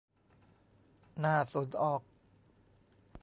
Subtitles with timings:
[1.23, 2.01] น่าสนออก